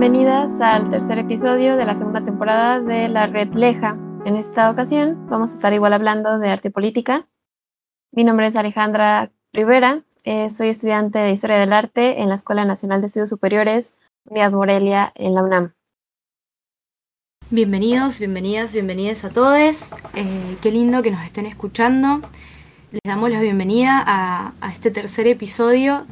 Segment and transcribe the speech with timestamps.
[0.00, 3.98] Bienvenidas al tercer episodio de la segunda temporada de la Red Leja.
[4.24, 7.28] En esta ocasión vamos a estar igual hablando de arte y política.
[8.10, 12.64] Mi nombre es Alejandra Rivera, eh, soy estudiante de Historia del Arte en la Escuela
[12.64, 15.74] Nacional de Estudios Superiores, Unidad Morelia, en la UNAM.
[17.50, 19.92] Bienvenidos, bienvenidas, bienvenidas a todos.
[20.14, 22.22] Eh, qué lindo que nos estén escuchando.
[22.90, 26.06] Les damos la bienvenida a este tercer episodio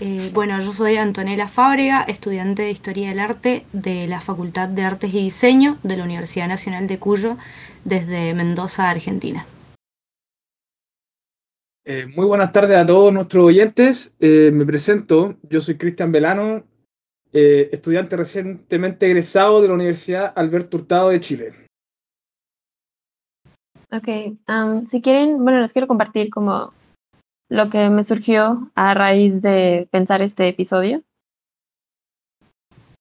[0.00, 4.82] eh, bueno, yo soy Antonella Fábrega, estudiante de Historia del Arte de la Facultad de
[4.82, 7.36] Artes y Diseño de la Universidad Nacional de Cuyo,
[7.84, 9.46] desde Mendoza, Argentina.
[11.84, 14.12] Eh, muy buenas tardes a todos nuestros oyentes.
[14.20, 16.64] Eh, me presento, yo soy Cristian Velano,
[17.32, 21.54] estudiante recientemente egresado de la Universidad Alberto Hurtado de Chile.
[23.90, 24.08] Ok,
[24.86, 26.72] si quieren, bueno, les quiero compartir como
[27.52, 31.02] lo que me surgió a raíz de pensar este episodio.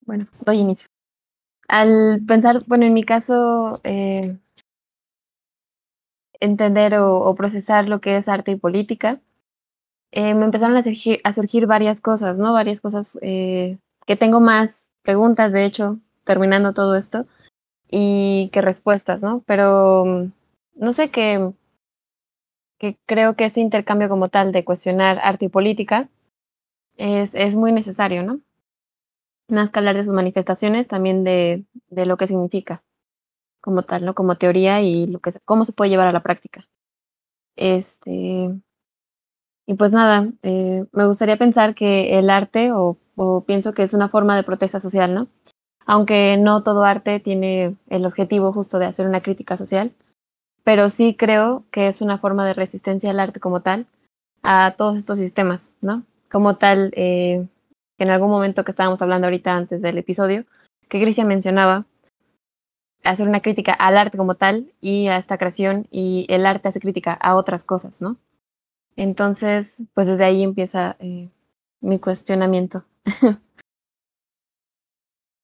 [0.05, 0.89] Bueno, doy inicio.
[1.69, 4.37] Al pensar, bueno, en mi caso, eh,
[6.41, 9.21] entender o, procesar lo que es arte y política,
[10.11, 12.51] eh, me empezaron a surgir, varias cosas, ¿no?
[12.51, 17.25] Varias cosas eh, que tengo más preguntas, de hecho, terminando todo esto,
[17.89, 19.43] y que respuestas, ¿no?
[19.45, 20.29] Pero
[20.75, 21.53] no sé qué
[22.81, 26.09] que creo que ese intercambio como tal de cuestionar arte y política
[26.97, 28.41] es, es muy necesario, ¿no?
[29.47, 32.83] Más que hablar de sus manifestaciones, también de, de lo que significa
[33.61, 34.15] como tal, ¿no?
[34.15, 36.65] Como teoría y lo que, cómo se puede llevar a la práctica.
[37.55, 38.49] Este,
[39.67, 43.93] y pues nada, eh, me gustaría pensar que el arte, o, o, pienso que es
[43.93, 45.27] una forma de protesta social, ¿no?
[45.85, 49.93] Aunque no todo arte tiene el objetivo justo de hacer una crítica social,
[50.63, 53.87] pero sí creo que es una forma de resistencia al arte como tal,
[54.43, 56.03] a todos estos sistemas, ¿no?
[56.31, 57.45] Como tal, eh,
[57.97, 60.45] en algún momento que estábamos hablando ahorita antes del episodio,
[60.87, 61.85] que Cristian mencionaba,
[63.03, 66.79] hacer una crítica al arte como tal y a esta creación, y el arte hace
[66.79, 68.17] crítica a otras cosas, ¿no?
[68.95, 71.29] Entonces, pues desde ahí empieza eh,
[71.79, 72.83] mi cuestionamiento.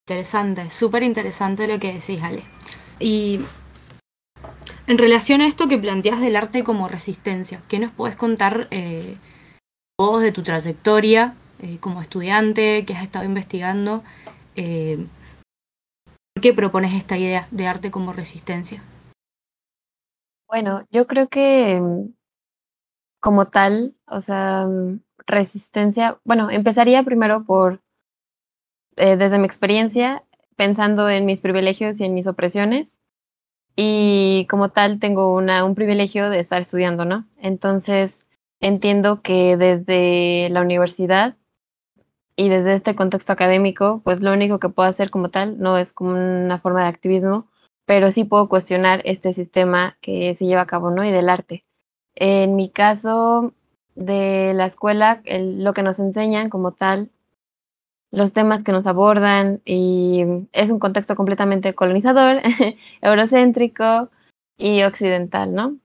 [0.08, 2.44] Interesante, súper interesante lo que decís, Ale.
[2.98, 3.42] Y
[4.88, 9.18] en relación a esto que planteas del arte como resistencia, ¿qué nos puedes contar eh,
[10.00, 14.04] vos de tu trayectoria eh, como estudiante que has estado investigando?
[14.56, 15.06] Eh,
[16.34, 18.82] ¿Por qué propones esta idea de arte como resistencia?
[20.48, 22.14] Bueno, yo creo que mm,
[23.20, 27.82] como tal, o sea, mm, resistencia, bueno, empezaría primero por,
[28.96, 30.24] desde mi experiencia,
[30.56, 32.97] pensando en mis privilegios y en mis opresiones,
[33.80, 37.26] y como tal tengo una, un privilegio de estar estudiando, ¿no?
[37.38, 38.26] Entonces
[38.60, 41.36] entiendo que desde la universidad
[42.36, 45.94] y desde este contexto académico, pues lo único que puedo hacer como tal no es
[45.94, 47.48] como una forma de activismo,
[47.86, 51.06] pero sí puedo cuestionar este sistema que se lleva a cabo, ¿no?
[51.06, 51.64] Y del arte.
[52.16, 53.54] En mi caso
[53.94, 57.12] de la escuela, lo que nos enseñan como tal
[58.18, 62.42] los temas que nos abordan y es un contexto completamente colonizador,
[63.02, 64.10] eurocéntrico
[64.58, 65.78] y occidental, ¿no?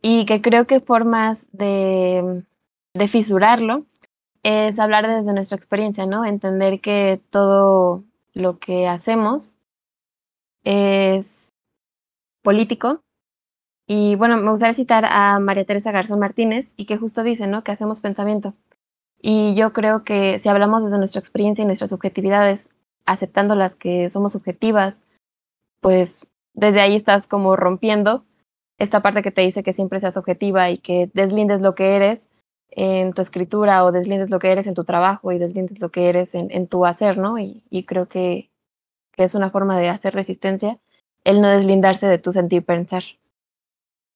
[0.00, 2.44] Y que creo que formas de,
[2.94, 3.86] de fisurarlo
[4.44, 6.24] es hablar desde nuestra experiencia, ¿no?
[6.24, 8.04] Entender que todo
[8.34, 9.56] lo que hacemos
[10.62, 11.48] es
[12.44, 13.02] político.
[13.88, 17.64] Y bueno, me gustaría citar a María Teresa Garzón Martínez y que justo dice, ¿no?
[17.64, 18.54] Que hacemos pensamiento.
[19.22, 22.74] Y yo creo que si hablamos desde nuestra experiencia y nuestras subjetividades,
[23.06, 25.00] aceptando las que somos subjetivas,
[25.80, 28.24] pues desde ahí estás como rompiendo
[28.78, 32.28] esta parte que te dice que siempre seas objetiva y que deslindes lo que eres
[32.70, 36.08] en tu escritura o deslindes lo que eres en tu trabajo y deslindes lo que
[36.08, 37.38] eres en, en tu hacer, ¿no?
[37.38, 38.50] Y, creo que,
[39.12, 40.78] que, es una forma de hacer resistencia
[41.24, 43.04] el no deslindarse de tu sentir pensar.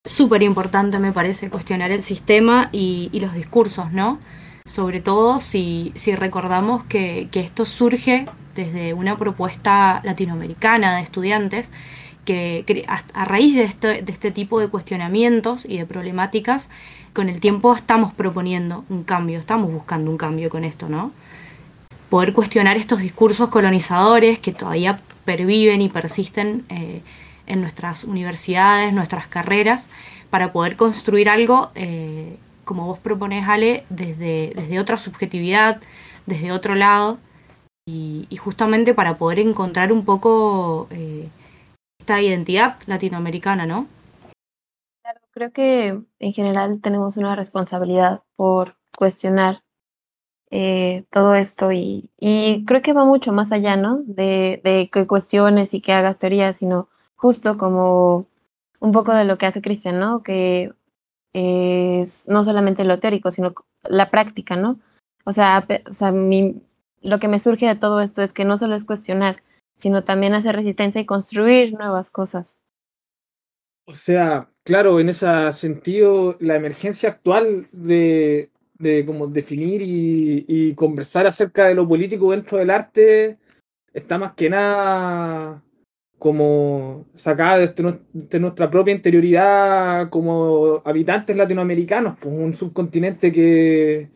[0.04, 4.18] Súper importante me parece cuestionar el sistema y, y los discursos, ¿no?
[4.66, 11.72] Sobre todo si, si recordamos que, que, esto surge desde una propuesta latinoamericana de estudiantes
[12.26, 16.68] que, a, raíz de este, de este tipo de cuestionamientos y de problemáticas,
[17.14, 21.12] con el tiempo estamos proponiendo un cambio, estamos buscando un cambio con esto, ¿no?
[22.10, 27.02] Poder cuestionar estos discursos colonizadores que todavía perviven y persisten eh,
[27.46, 29.88] en nuestras universidades, nuestras carreras,
[30.28, 32.36] para poder construir algo eh,
[32.66, 35.80] como vos proponés, Ale, desde, desde otra subjetividad,
[36.26, 37.18] desde otro lado,
[37.88, 41.28] y, justamente para poder encontrar un poco eh,
[42.00, 43.86] esta identidad latinoamericana, ¿no?
[45.02, 49.62] Claro, creo que en general tenemos una responsabilidad por cuestionar
[50.50, 54.00] eh, todo esto y, y, creo que va mucho más allá, ¿no?
[54.04, 58.26] De, de que cuestiones y que hagas teorías, sino justo como
[58.80, 60.24] un poco de lo que hace Cristian, ¿no?
[60.24, 60.72] Que
[61.36, 63.54] es no solamente lo teórico, sino
[63.84, 64.80] la práctica, ¿no?
[65.24, 66.10] O sea, o sea
[67.02, 69.42] lo que me surge de todo esto es que no solo es cuestionar,
[69.76, 72.56] sino también hacer resistencia y construir nuevas cosas.
[73.84, 80.74] O sea, claro, en ese sentido, la emergencia actual de, de como definir y, y,
[80.74, 83.36] conversar acerca de lo político dentro del arte
[83.92, 85.62] está más que nada
[86.18, 94.08] como sacada de, de nuestra propia interioridad como habitantes latinoamericanos, pues un subcontinente que,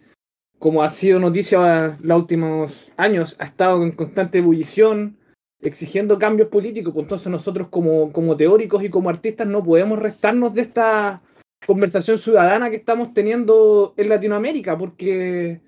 [0.59, 5.19] como ha sido noticia los últimos años, ha estado en constante ebullición,
[5.61, 6.93] exigiendo cambios políticos.
[6.95, 11.23] Pues entonces nosotros como, como teóricos y como artistas no podemos restarnos de esta
[11.67, 15.61] conversación ciudadana que estamos teniendo en Latinoamérica, porque,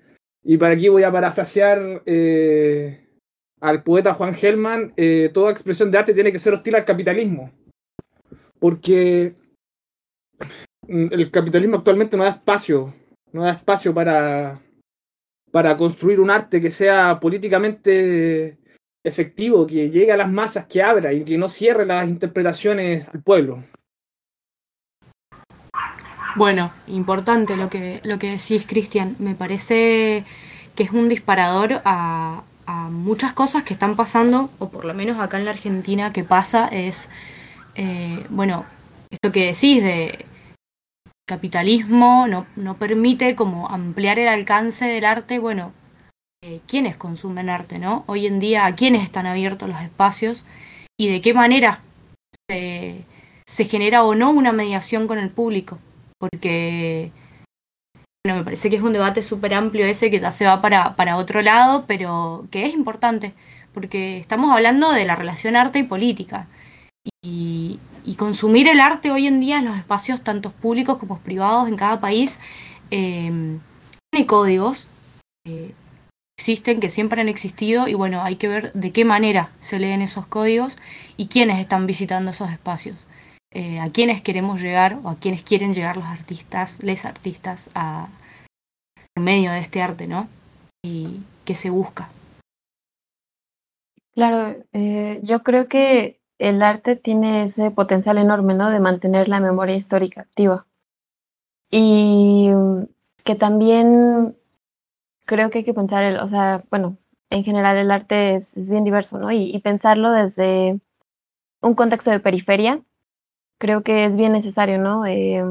[0.43, 3.02] y para aquí voy a parafrasear eh,
[3.63, 7.49] al poeta Juan Gelman, eh, toda expresión de arte tiene que ser hostil al capitalismo,
[8.59, 9.35] porque
[10.89, 12.93] el capitalismo actualmente no da espacio,
[13.31, 14.59] no da espacio para
[15.49, 18.57] para construir un arte que sea políticamente
[19.03, 23.21] efectivo, que llegue a las masas, que abra y que no cierre las interpretaciones al
[23.21, 23.63] pueblo.
[26.35, 29.15] Bueno, importante lo que, lo que decís, Cristian.
[29.19, 30.25] Me parece
[30.75, 32.43] que es un disparador a,
[32.89, 36.67] muchas cosas que están pasando, o por lo menos acá en la Argentina que pasa,
[36.67, 37.09] es,
[37.75, 38.65] eh, bueno,
[39.09, 40.25] esto que decís de
[41.27, 45.71] capitalismo no, no permite como ampliar el alcance del arte, bueno,
[46.43, 48.03] eh, quiénes consumen arte, ¿no?
[48.07, 50.45] Hoy en día, a quiénes están abiertos los espacios
[50.99, 51.81] y de qué manera
[52.49, 53.05] se,
[53.45, 55.79] se genera o no una mediación con el público.
[56.19, 57.11] Porque,
[58.25, 60.95] bueno, me parece que es un debate súper amplio ese que ya se va para,
[60.95, 63.33] para otro lado, pero que es importante,
[63.73, 66.47] porque estamos hablando de la relación arte y política.
[67.21, 67.79] Y,
[68.17, 71.99] consumir el arte hoy en día en los espacios tanto públicos como privados en cada
[71.99, 72.39] país
[72.91, 73.57] eh,
[74.11, 74.87] tiene códigos
[75.45, 75.73] eh,
[76.37, 80.01] existen que siempre han existido y bueno hay que ver de qué manera se leen
[80.01, 80.77] esos códigos
[81.17, 82.97] y quiénes están visitando esos espacios
[83.53, 88.07] eh, a quiénes queremos llegar o a quiénes quieren llegar los artistas les artistas a
[89.15, 90.27] en medio de este arte no
[90.83, 92.09] y que se busca
[94.13, 98.69] claro eh, yo creo que el arte tiene ese potencial enorme, ¿no?
[98.69, 100.65] De mantener la memoria histórica activa.
[101.71, 102.49] Y
[103.23, 104.35] que también
[105.25, 106.97] creo que hay que pensar, el, o sea, bueno,
[107.29, 109.31] en general el arte es, es bien diverso, ¿no?
[109.31, 110.79] Y, y, pensarlo desde
[111.61, 112.81] un contexto de periferia,
[113.63, 115.05] creo que es bien necesario, ¿no?
[115.05, 115.41] Eh,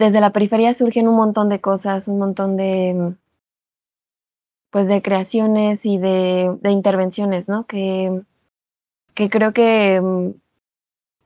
[0.00, 3.14] desde la periferia surgen un montón de cosas, un montón de
[4.70, 7.66] pues de creaciones y de, de intervenciones, ¿no?
[7.66, 8.22] Que
[9.14, 10.30] que creo que mm,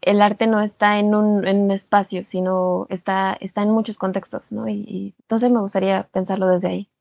[0.03, 4.53] el arte no está en un, en un espacio, sino está, está en muchos contextos,
[4.53, 4.69] ¿no?
[4.69, 6.92] Y, y entonces me gustaría pensarlo desde ahí.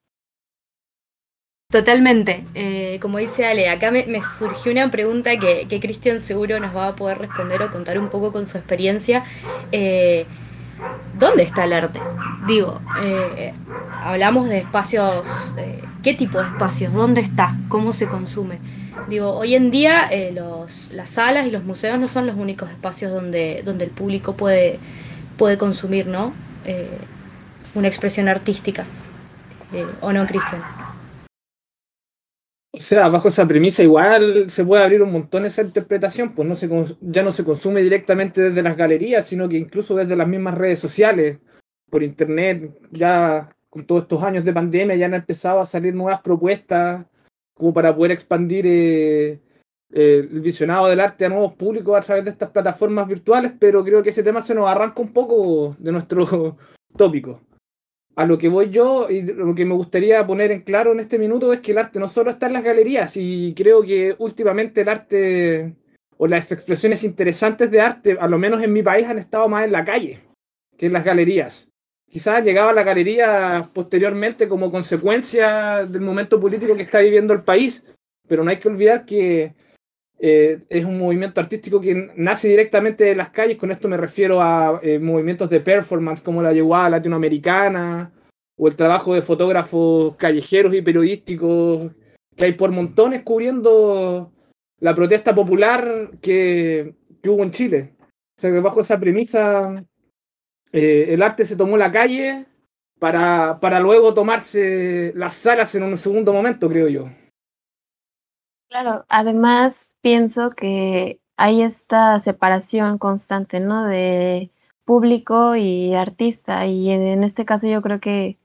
[1.71, 2.43] Totalmente.
[2.53, 6.89] Eh, como dice Ale, acá me, surgió una pregunta que, que Cristian seguro nos va
[6.89, 9.23] a poder responder o contar un poco con su experiencia.
[9.71, 10.25] Eh,
[11.17, 12.01] ¿Dónde está el arte?
[12.45, 13.53] Digo, eh,
[14.03, 16.93] hablamos de espacios, eh, ¿qué tipo de espacios?
[16.93, 17.55] ¿Dónde está?
[17.69, 18.59] ¿Cómo se consume?
[19.07, 23.11] Digo, hoy en día los, las salas y los museos no son los únicos espacios
[23.13, 24.79] donde, donde el público puede,
[25.37, 26.33] puede consumir, ¿no?
[27.75, 28.85] Una expresión artística.
[30.01, 30.61] ¿O no, Cristian?
[32.81, 36.55] O sea, bajo esa premisa igual se puede abrir un montón esa interpretación, pues no
[36.55, 36.67] se,
[36.99, 40.79] ya no se consume directamente desde las galerías, sino que incluso desde las mismas redes
[40.79, 41.37] sociales,
[41.91, 46.21] por internet, ya con todos estos años de pandemia ya han empezado a salir nuevas
[46.21, 47.05] propuestas
[47.53, 49.39] como para poder expandir eh,
[49.93, 53.83] eh, el visionado del arte a nuevos públicos a través de estas plataformas virtuales, pero
[53.83, 56.57] creo que ese tema se nos arranca un poco de nuestro
[56.97, 57.41] tópico.
[58.15, 61.17] A lo que voy yo y lo que me gustaría poner en claro en este
[61.17, 64.81] minuto es que el arte no solo está en las galerías y creo que últimamente
[64.81, 65.75] el arte
[66.17, 69.65] o las expresiones interesantes de arte, a lo menos en mi país, han estado más
[69.65, 70.19] en la calle
[70.77, 71.69] que en las galerías.
[72.09, 77.41] Quizás llegaba a la galería posteriormente como consecuencia del momento político que está viviendo el
[77.41, 77.83] país,
[78.27, 79.53] pero no hay que olvidar que
[80.23, 84.39] eh, es un movimiento artístico que nace directamente de las calles, con esto me refiero
[84.39, 88.13] a eh, movimientos de performance como la yeguada latinoamericana
[88.55, 91.91] o el trabajo de fotógrafos callejeros y periodísticos
[92.35, 94.31] que hay por montones cubriendo
[94.79, 96.93] la protesta popular que,
[97.25, 97.95] hubo en Chile.
[98.37, 99.83] O sea que bajo esa premisa
[100.71, 102.45] eh, el arte se tomó la calle
[102.99, 107.09] para, para luego tomarse las salas en un segundo momento, creo yo.
[108.71, 113.83] Claro, además pienso que hay esta separación constante, ¿no?
[113.85, 114.49] De
[114.85, 118.37] público y artista, y en este caso yo creo que,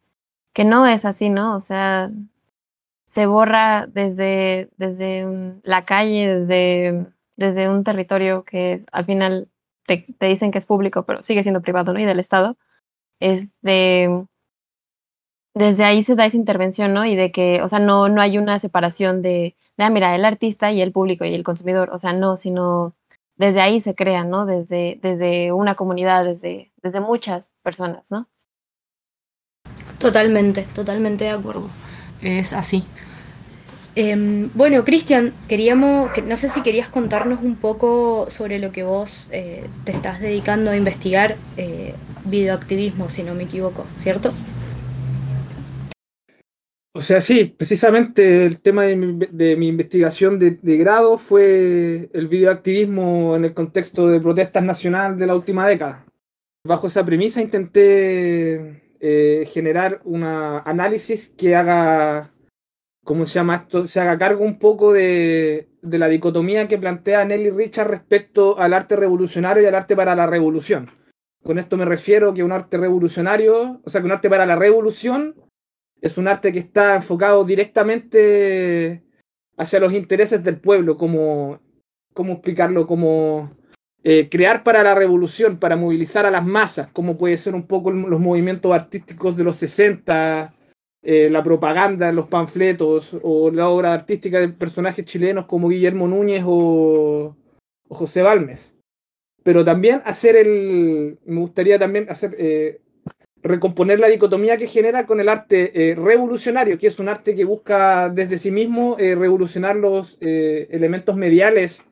[0.53, 1.55] que no es así, ¿no?
[1.55, 2.11] O sea,
[3.09, 7.07] se borra desde, desde la calle, desde,
[7.37, 9.49] desde un territorio que al final
[9.87, 12.01] te, te, dicen que es público, pero sigue siendo privado, ¿no?
[12.01, 12.57] Y del Estado.
[13.21, 14.27] Es de,
[15.55, 17.05] desde ahí se da esa intervención, ¿no?
[17.07, 20.25] Y de que, o sea, no, no hay una separación de, de, ah, mira, el
[20.25, 22.95] artista y el público y el consumidor, o sea, no, sino
[23.37, 24.47] desde ahí se crea, ¿no?
[24.47, 28.29] Desde, desde una comunidad, desde, desde muchas personas, ¿no?
[29.99, 31.69] Totalmente, totalmente de acuerdo.
[32.23, 32.85] Es así.
[33.99, 38.83] Eh, bueno, Cristian, queríamos, que, no sé si querías contarnos un poco sobre lo que
[38.83, 44.33] vos eh, te estás dedicando a investigar, eh, videoactivismo, si no me equivoco, ¿cierto?
[46.97, 52.09] O sea, sí, precisamente el tema de mi, de mi investigación de, de, grado fue
[52.15, 56.07] el videoactivismo en el contexto de protestas nacionales de la última década.
[56.65, 62.33] Bajo esa premisa intenté eh, generar un análisis que haga,
[63.05, 63.87] ¿cómo se llama esto?
[63.87, 68.73] Se haga cargo un poco de, de la dicotomía que plantea Nelly Richard respecto al
[68.73, 70.91] arte revolucionario y al arte para la revolución.
[71.43, 74.57] Con esto me refiero que un arte revolucionario, o sea, que un arte para la
[74.57, 75.35] revolución
[76.07, 79.03] es un arte que está enfocado directamente
[79.57, 81.61] hacia los intereses del pueblo, como,
[82.13, 82.87] ¿cómo explicarlo?
[82.87, 83.51] Como
[84.03, 87.91] eh, crear para la revolución, para movilizar a las masas, como puede ser un poco
[87.91, 90.55] los movimientos artísticos de los 60,
[91.03, 96.45] eh, la propaganda, los panfletos, o la obra artística de personajes chilenos como Guillermo Núñez
[96.47, 97.37] o,
[97.89, 98.75] o José Balmes.
[99.43, 102.81] Pero también hacer el, me gustaría también hacer eh,
[103.43, 107.45] recomponer la dicotomía que genera con el arte eh, revolucionario, que es un arte que
[107.45, 111.85] busca desde sí mismo eh, revolucionar los eh, elementos mediales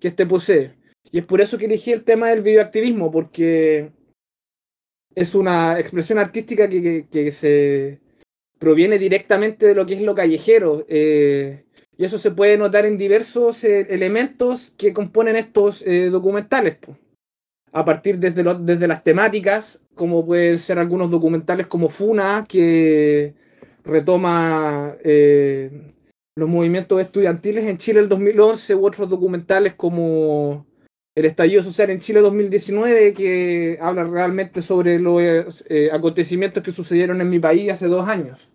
[0.00, 0.74] que éste posee.
[1.10, 3.92] Y es por eso que elegí el tema del videoactivismo, porque
[5.14, 8.00] es una expresión artística que, se
[8.58, 10.86] proviene directamente de lo que es lo callejero.
[10.88, 16.78] y eso se puede notar en diversos elementos que componen estos documentales.
[17.72, 23.34] A partir desde, desde las temáticas, como pueden ser algunos documentales como Funa, que
[23.84, 25.92] retoma eh,
[26.36, 30.66] los movimientos estudiantiles en Chile el 2011, u otros documentales como
[31.14, 37.20] El estallido social en Chile 2019, que habla realmente sobre los eh, acontecimientos que sucedieron
[37.20, 38.48] en mi país hace dos años.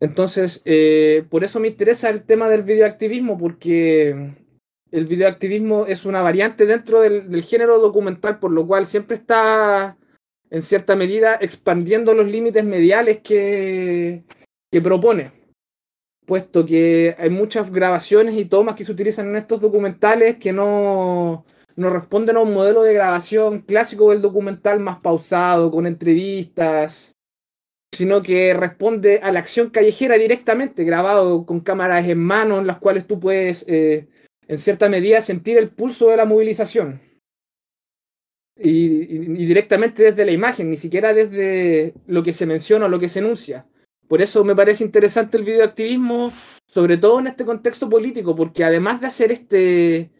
[0.00, 4.34] Entonces, eh, por eso me interesa el tema del videoactivismo, porque
[4.92, 9.96] el videoactivismo es una variante dentro del, género documental, por lo cual siempre está,
[10.50, 14.22] en cierta medida, expandiendo los límites mediales que,
[14.70, 15.32] que propone.
[16.26, 21.46] Puesto que hay muchas grabaciones y tomas que se utilizan en estos documentales que no,
[21.74, 27.14] no responden a un modelo de grabación clásico del documental más pausado, con entrevistas,
[27.90, 32.76] sino que responde a la acción callejera directamente, grabado con cámaras en mano, en las
[32.76, 34.06] cuales tú puedes eh,
[34.52, 37.00] en cierta medida, sentir el pulso de la movilización.
[38.54, 39.06] Y,
[39.46, 43.20] directamente desde la imagen, ni siquiera desde lo que se menciona o lo que se
[43.20, 43.66] enuncia.
[44.08, 46.30] Por eso me parece interesante el videoactivismo,
[46.66, 50.10] sobre todo en este contexto político, porque además de hacer este,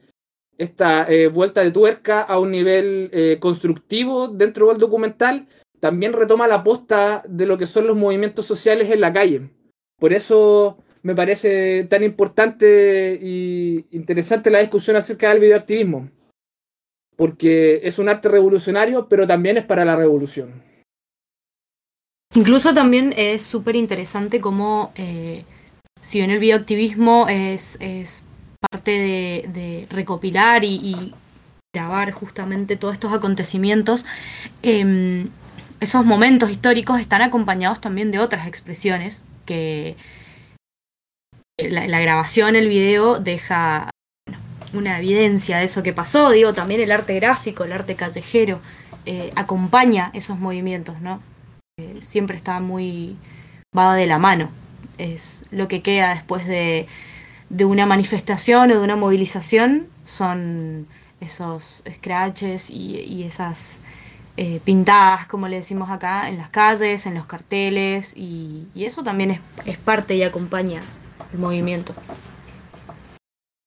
[0.56, 5.46] esta eh, vuelta de tuerca a un nivel eh, constructivo dentro del documental,
[5.78, 9.50] también retoma la posta de lo que son los movimientos sociales en la calle.
[9.98, 16.09] Por eso me parece tan importante y interesante la discusión acerca del videoactivismo,
[17.16, 20.62] porque es un arte revolucionario, pero también es para la revolución.
[22.35, 25.44] Incluso también es súper interesante cómo, eh,
[26.00, 27.78] si bien el videoactivismo es,
[28.71, 31.14] parte de, recopilar y,
[31.75, 34.04] grabar justamente todos estos acontecimientos,
[34.62, 35.26] eh,
[35.80, 39.97] esos momentos históricos están acompañados también de otras expresiones que,
[41.59, 43.90] la, la, grabación, el video, deja
[44.73, 46.30] una evidencia de eso que pasó.
[46.30, 48.61] Digo, también el arte gráfico, el arte callejero,
[49.04, 51.21] eh, acompaña esos movimientos, ¿no?
[51.78, 53.16] Eh, siempre está muy
[53.76, 54.50] va de la mano.
[54.99, 56.87] Es lo que queda después de,
[57.49, 60.87] de una manifestación o de una movilización, son
[61.21, 63.80] esos scratches y, esas
[64.37, 69.40] eh, pintadas, como le decimos acá, en las calles, en los carteles, y, eso también
[69.64, 70.82] es parte y acompaña
[71.32, 71.94] el movimiento.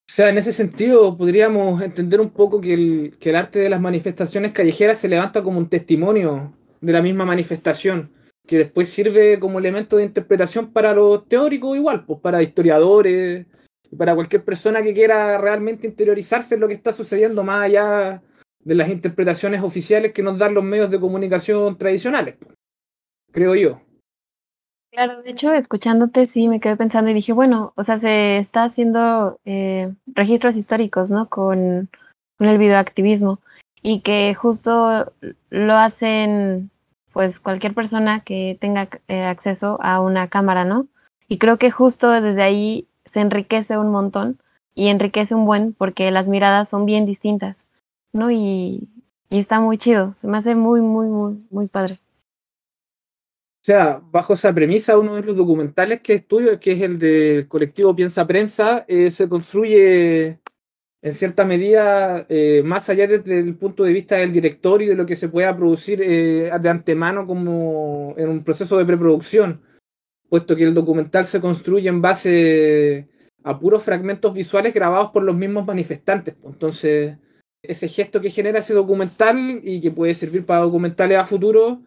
[0.07, 4.53] O sea, en ese sentido podríamos entender un poco que el, arte de las manifestaciones
[4.53, 8.13] callejeras se levanta como un testimonio de la misma manifestación,
[8.48, 13.45] que después sirve como elemento de interpretación para los teóricos igual, pues para historiadores,
[13.98, 18.22] para cualquier persona que quiera realmente interiorizarse en lo que está sucediendo más allá
[18.60, 22.36] de las interpretaciones oficiales que nos dan los medios de comunicación tradicionales,
[23.31, 23.85] creo yo.
[24.96, 28.64] Claro, de hecho, escuchándote, sí, me quedé pensando y dije, bueno, o sea, se está
[28.64, 31.28] haciendo eh, registros históricos, ¿no?
[31.28, 31.90] Con,
[32.40, 33.40] el videoactivismo
[33.82, 35.12] y que justo
[35.50, 36.70] lo hacen,
[37.12, 40.88] pues, cualquier persona que tenga eh, acceso a una cámara, ¿no?
[41.28, 44.40] Y creo que justo desde ahí se enriquece un montón
[44.75, 47.68] y enriquece un buen porque las miradas son bien distintas,
[48.14, 48.32] ¿no?
[48.32, 48.88] Y,
[49.30, 52.00] y está muy chido, se me hace muy, muy, muy, muy padre.
[53.65, 57.48] O sea, bajo esa premisa, uno de los documentales que estudio, que es el del
[57.48, 60.39] colectivo Piensa Prensa, eh, se construye
[61.01, 64.93] en cierta medida eh, más allá desde el punto de vista del director y de
[64.93, 69.63] lo que se pueda producir eh, de antemano como en un proceso de preproducción,
[70.29, 73.10] puesto que el documental se construye en base
[73.43, 76.36] a puros fragmentos visuales grabados por los mismos manifestantes.
[76.43, 77.17] Entonces,
[77.63, 81.81] ese gesto que genera ese documental y que puede servir para documentales a futuro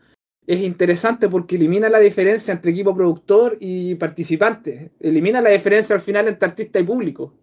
[0.48, 4.92] es interesante porque elimina la diferencia entre equipo productor y participante.
[4.98, 7.34] Elimina la diferencia al final entre artista y público.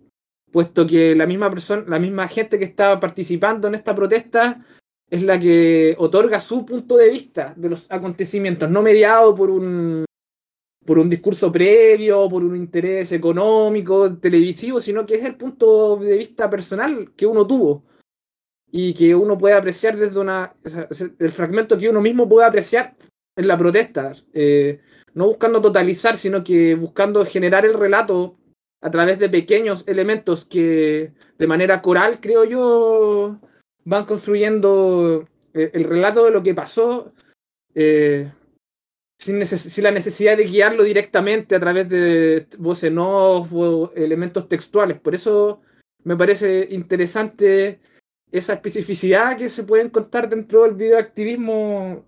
[0.51, 4.65] Puesto que la misma persona, la misma gente que estaba participando en esta protesta
[5.07, 10.03] es la que otorga su punto de vista de los acontecimientos, no mediado por un
[10.83, 16.17] por un discurso previo, por un interés económico, televisivo, sino que es el punto de
[16.17, 17.83] vista personal que uno tuvo
[18.77, 20.53] y que uno puede apreciar desde una.
[21.19, 22.93] el fragmento que uno mismo puede apreciar
[23.37, 24.11] en la protesta.
[24.33, 24.81] Eh,
[25.13, 28.37] no buscando totalizar, sino que buscando generar el relato
[28.81, 33.39] a través de pequeños elementos que de manera coral, creo yo,
[33.85, 37.13] van construyendo eh, el relato de lo que pasó.
[37.73, 38.29] Eh,
[39.17, 44.99] sin, la necesidad de guiarlo directamente a través de voces no o elementos textuales.
[44.99, 45.61] Por eso
[46.03, 47.79] me parece interesante
[48.37, 52.03] esa especificidad que se puede encontrar dentro del videoactivismo.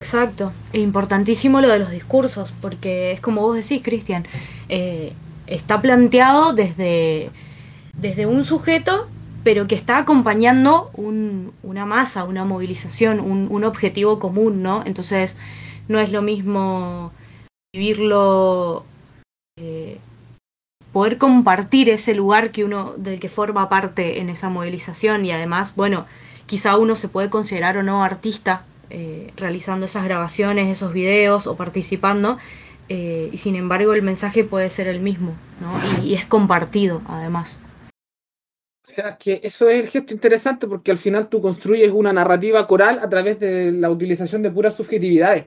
[0.00, 4.26] Exacto, e importantísimo lo de los discursos, porque es como vos decís, Cristian,
[4.68, 5.12] eh,
[5.46, 7.30] está planteado desde,
[7.96, 9.08] desde un sujeto,
[9.44, 14.82] pero que está acompañando una masa, una movilización, un, objetivo común, ¿no?
[14.86, 15.36] Entonces,
[15.88, 17.12] no es lo mismo
[17.72, 18.84] vivirlo
[20.92, 25.74] poder compartir ese lugar que uno del que forma parte en esa movilización y además,
[25.74, 26.06] bueno,
[26.46, 31.56] quizá uno se puede considerar o no artista eh, realizando esas grabaciones, esos videos o
[31.56, 32.36] participando,
[32.90, 36.04] eh, y sin embargo el mensaje puede ser el mismo, ¿no?
[36.04, 37.58] Y, es compartido además.
[38.86, 42.66] O sea, que eso es el gesto interesante porque al final tú construyes una narrativa
[42.66, 45.46] coral a través de la utilización de puras subjetividades.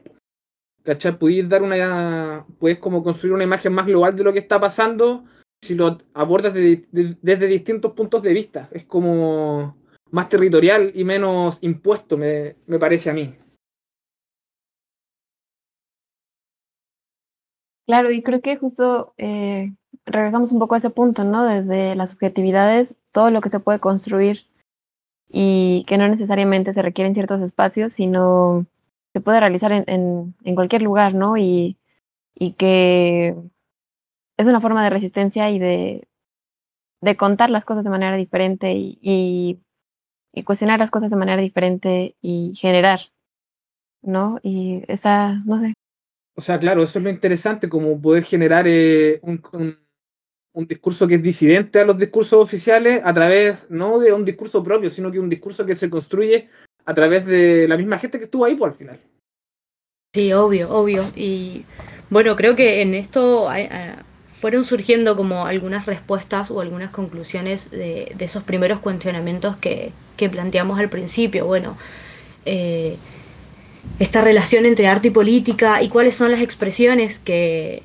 [0.82, 1.20] ¿Cachai?
[1.20, 2.46] Puedes dar una.
[2.60, 5.26] Puedes como construir una imagen más global de lo que está pasando
[5.62, 8.70] si lo abordas desde distintos puntos de vista.
[8.72, 9.76] Es como
[10.12, 13.36] más territorial y menos impuesto, me, parece a mí.
[17.88, 19.74] Claro, y creo que justo eh,
[20.06, 21.46] regresamos un poco a ese punto, ¿no?
[21.46, 24.48] Desde las subjetividades, todo lo que se puede construir
[25.30, 28.66] y que no necesariamente se requieren ciertos espacios, sino
[29.14, 31.38] se puede realizar en, en, cualquier lugar, ¿no?
[31.38, 31.78] Y,
[32.34, 33.36] y que
[34.38, 36.08] es una forma de resistencia y de,
[37.02, 42.16] de contar las cosas de manera diferente y, y, cuestionar las cosas de manera diferente
[42.22, 43.00] y generar,
[44.02, 44.40] ¿no?
[44.44, 45.74] Y esa, no sé.
[46.36, 49.42] O sea, claro, eso es lo interesante, como poder generar eh, un,
[50.54, 54.62] un, discurso que es disidente a los discursos oficiales a través, no de un discurso
[54.62, 56.50] propio, sino que un discurso que se construye
[56.86, 59.12] a través de la misma gente que estuvo ahí por pues, al final.
[60.14, 61.04] Sí, obvio, obvio.
[61.16, 61.66] Y
[62.10, 63.50] bueno, creo que en esto
[64.46, 69.92] fueron surgiendo como algunas respuestas o algunas conclusiones de, esos primeros cuestionamientos que,
[70.32, 71.48] planteamos al principio.
[71.48, 71.76] Bueno,
[72.46, 72.98] eh,
[73.98, 77.82] esta relación entre arte y política y cuáles son las expresiones que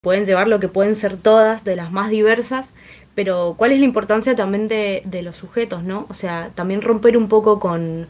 [0.00, 2.72] pueden llevar lo que pueden ser todas, de las más diversas,
[3.14, 6.06] pero cuál es la importancia también de, de los sujetos, ¿no?
[6.08, 8.08] O sea, también romper un poco con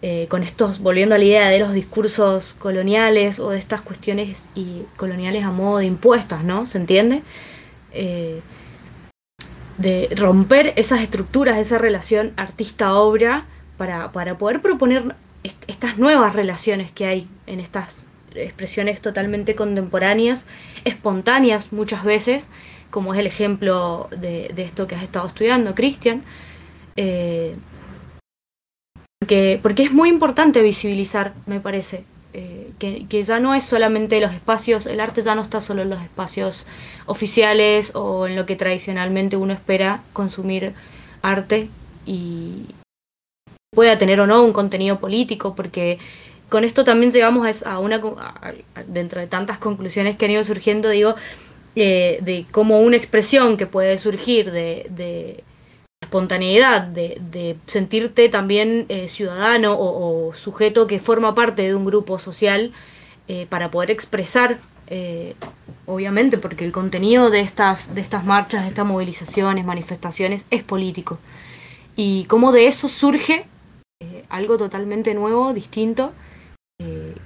[0.00, 4.48] eh, con estos, volviendo a la idea de los discursos coloniales o de estas cuestiones
[4.54, 6.66] y coloniales a modo de impuestos, ¿no?
[6.66, 7.22] ¿Se entiende?
[7.92, 8.40] Eh,
[9.76, 15.14] de romper esas estructuras, esa relación artista-obra, para, para poder proponer
[15.66, 20.46] estas nuevas relaciones que hay en estas expresiones totalmente contemporáneas,
[20.84, 22.48] espontáneas muchas veces,
[22.90, 26.22] como es el ejemplo de, esto que has estado estudiando, Cristian.
[26.96, 27.54] Eh,
[29.28, 34.22] porque, porque es muy importante visibilizar, me parece, eh, que, que, ya no es solamente
[34.22, 36.64] los espacios, el arte ya no está solo en los espacios
[37.04, 40.72] oficiales o en lo que tradicionalmente uno espera consumir
[41.20, 41.68] arte
[42.06, 42.68] y
[43.74, 45.98] pueda tener o no un contenido político, porque
[46.48, 48.00] con esto también llegamos a una,
[48.86, 51.16] dentro de tantas conclusiones que han ido surgiendo, digo,
[51.76, 55.44] eh, de cómo una expresión que puede surgir de
[56.08, 62.18] espontaneidad, de, de, sentirte también eh, ciudadano o, sujeto que forma parte de un grupo
[62.18, 62.72] social
[63.28, 64.58] eh, para poder expresar,
[65.84, 71.18] obviamente, porque el contenido de estas, de estas marchas, de estas movilizaciones, manifestaciones, es político.
[71.94, 73.44] Y cómo de eso surge
[74.30, 76.14] algo totalmente nuevo, distinto,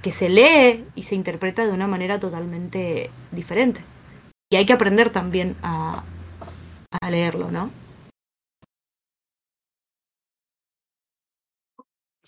[0.01, 3.79] que se lee y se interpreta de una manera totalmente diferente.
[4.51, 6.03] Y hay que aprender también a
[7.09, 7.69] leerlo, ¿no?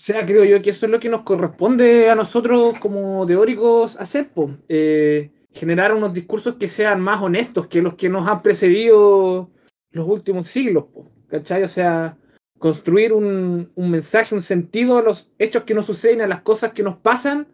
[0.05, 4.29] Sea, creo yo que eso es lo que nos corresponde a nosotros como teóricos hacer,
[4.69, 9.49] eh, generar unos discursos que sean más honestos que los que nos han precedido
[9.89, 10.85] los últimos siglos,
[11.27, 11.63] ¿cachai?
[11.63, 12.19] O sea,
[12.59, 16.73] construir un, un mensaje, un sentido a los hechos que nos suceden, a las cosas
[16.73, 17.47] que nos pasan,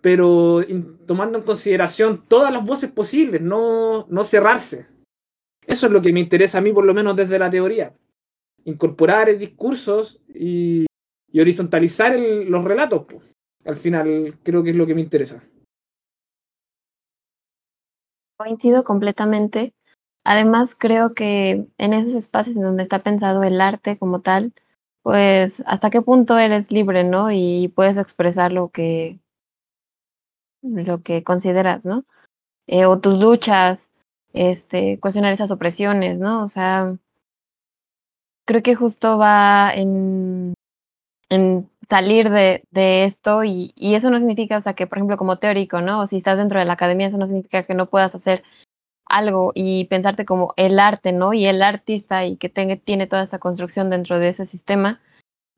[0.00, 0.64] pero
[1.06, 4.86] tomando en consideración todas las voces posibles, no, no cerrarse.
[5.66, 7.94] Eso es lo que me interesa a mí, por lo menos desde la teoría.
[8.64, 10.86] Incorporar discursos y,
[11.32, 13.06] y horizontalizar los relatos.
[13.06, 13.22] Pues.
[13.64, 15.42] Al final creo que es lo que me interesa.
[18.38, 19.74] Coincido completamente.
[20.24, 24.52] Además, creo que en esos espacios en donde está pensado el arte como tal,
[25.02, 27.30] pues hasta qué punto eres libre, ¿no?
[27.30, 29.18] Y puedes expresar lo que,
[30.62, 32.04] lo que consideras, ¿no?
[32.66, 33.90] Eh, o tus luchas,
[34.32, 36.44] este, cuestionar esas opresiones, ¿no?
[36.44, 36.96] O sea,
[38.46, 40.54] creo que justo va en,
[41.30, 45.16] en salir de, de esto y, y, eso no significa, o sea, que por ejemplo
[45.16, 46.00] como teórico, ¿no?
[46.00, 48.44] O si estás dentro de la academia, eso no significa que no puedas hacer
[49.06, 51.32] algo y pensarte como el arte, ¿no?
[51.32, 55.00] Y el artista y que tenga, tiene toda esta construcción dentro de ese sistema.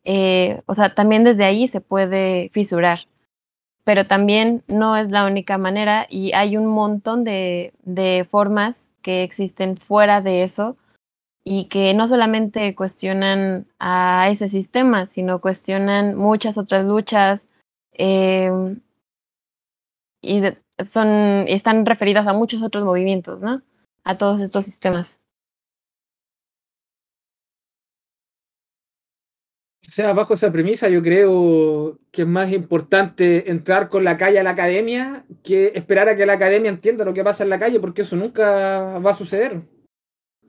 [0.05, 3.01] Eh, o sea, también desde ahí se puede fisurar
[3.85, 9.25] pero también no es la única manera y hay un montón de, de formas que
[9.25, 10.77] existen fuera de eso
[11.45, 17.49] y que no solamente cuestionan a ese sistema, sino cuestionan muchas otras luchas
[17.93, 18.51] eh,
[20.21, 20.43] y
[20.85, 21.09] son,
[21.49, 23.63] están referidas a muchos otros movimientos, ¿no?
[24.05, 25.21] A todos estos sistemas.
[29.87, 34.39] O sea, bajo esa premisa, yo creo que es más importante entrar con la calle
[34.39, 37.59] a la academia que esperar a que la academia entienda lo que pasa en la
[37.59, 39.61] calle, porque eso nunca va a suceder.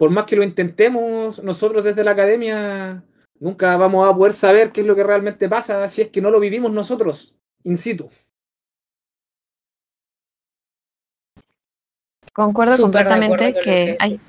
[0.04, 3.06] Por más que lo intentemos, nosotros desde la academia
[3.40, 6.30] nunca vamos a poder saber qué es lo que realmente pasa si es que no
[6.30, 8.10] lo vivimos nosotros, in situ.
[12.34, 14.20] Concuerdo completamente que, hay...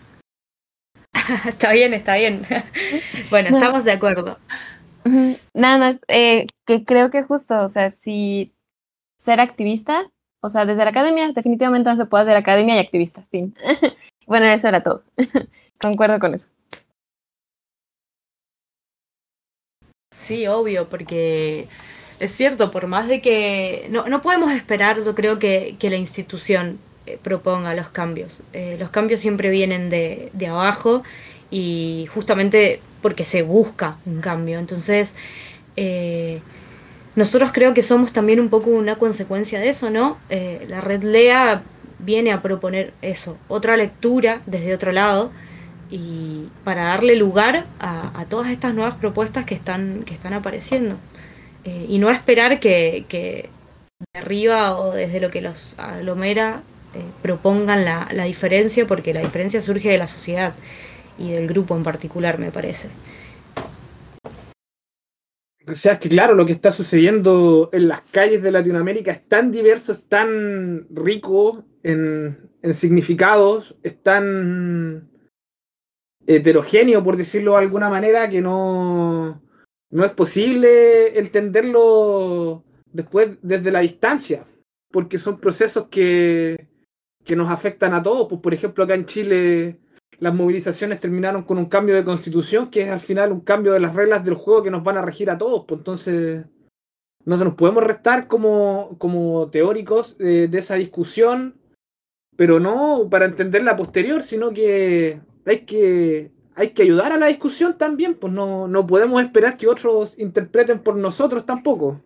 [1.48, 2.46] está bien, está bien.
[3.30, 4.38] bueno, estamos de acuerdo.
[5.54, 8.54] Nada más, eh, que creo que justo, o sea, si
[9.18, 10.08] ser activista,
[10.40, 13.56] o sea, desde la academia definitivamente no se puede hacer academia y activista, fin.
[14.28, 15.02] bueno, eso era todo.
[15.84, 16.46] Concuerdo con eso.
[20.16, 21.68] Sí, obvio, porque
[22.20, 25.96] es cierto, por más de que no, no podemos esperar, yo creo que, que la
[25.96, 28.40] institución eh, proponga los cambios.
[28.54, 31.02] Eh, los cambios siempre vienen de, de abajo
[31.50, 34.60] y justamente porque se busca un cambio.
[34.60, 35.14] Entonces,
[35.76, 36.40] eh,
[37.14, 40.16] nosotros creo que somos también un poco una consecuencia de eso, ¿no?
[40.30, 41.62] La red LEA
[41.98, 45.30] viene a proponer eso, otra lectura desde otro lado
[45.90, 50.96] y para darle lugar a, todas estas nuevas propuestas que están, que están apareciendo.
[51.64, 56.62] Eh, y no esperar que, de arriba o desde lo que los aglomera
[57.22, 60.54] propongan la, la diferencia, porque la diferencia surge de la sociedad
[61.18, 62.88] y del grupo en particular, me parece.
[65.66, 69.26] O sea, es que claro, lo que está sucediendo en las calles de Latinoamérica es
[69.26, 75.08] tan diverso, es tan rico en, en significados, es tan
[76.26, 79.42] heterogéneo, por decirlo de alguna manera, que no,
[79.90, 84.46] no es posible entenderlo después desde la distancia,
[84.90, 86.68] porque son procesos que,
[87.24, 88.28] que nos afectan a todos.
[88.28, 89.80] Pues, por ejemplo, acá en Chile
[90.18, 93.80] las movilizaciones terminaron con un cambio de constitución, que es al final un cambio de
[93.80, 95.64] las reglas del juego que nos van a regir a todos.
[95.66, 96.44] Pues entonces,
[97.24, 101.56] no se nos podemos restar como, como teóricos de esa discusión,
[102.36, 107.26] pero no para entender la posterior, sino que hay que hay que ayudar a la
[107.26, 112.00] discusión también, pues no, no podemos esperar que otros interpreten por nosotros tampoco.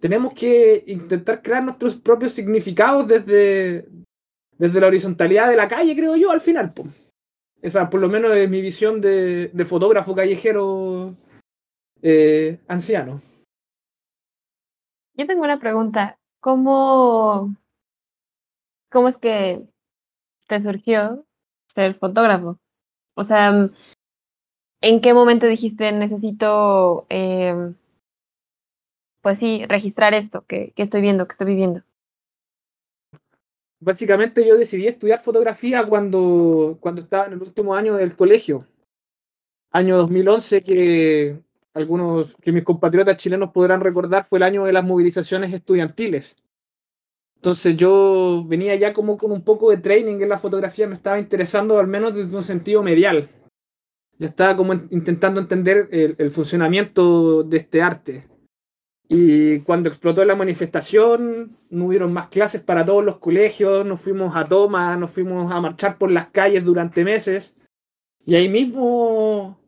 [0.00, 3.88] Tenemos que intentar crear nuestros propios significados desde,
[4.58, 6.74] desde la horizontalidad de la calle, creo yo, al final.
[6.74, 6.88] Pues.
[7.62, 11.16] Esa por lo menos es mi visión de, fotógrafo callejero
[12.02, 13.22] eh, anciano.
[15.14, 16.18] Yo tengo una pregunta.
[16.40, 17.56] ¿Cómo,
[18.90, 19.62] cómo es que
[20.48, 21.24] te surgió
[21.74, 22.58] ser fotógrafo?
[23.14, 23.70] O sea,
[24.80, 27.74] ¿en qué momento dijiste necesito, eh,
[29.20, 31.82] pues sí, registrar esto que, que estoy viendo, que estoy viviendo?
[33.80, 38.66] Básicamente yo decidí estudiar fotografía cuando, cuando estaba en el último año del colegio,
[39.70, 41.38] año 2011, que
[41.74, 46.36] algunos que mis compatriotas chilenos podrán recordar fue el año de las movilizaciones estudiantiles.
[47.44, 51.18] Entonces yo venía ya como con un poco de training en la fotografía, me estaba
[51.18, 53.28] interesando al menos desde un sentido medial.
[54.18, 58.26] Ya estaba como intentando entender el, funcionamiento de este arte.
[59.10, 64.34] Y cuando explotó la manifestación, no hubieron más clases para todos los colegios, nos fuimos
[64.34, 67.54] a toma, nos fuimos a marchar por las calles durante meses.
[68.24, 69.60] Y ahí mismo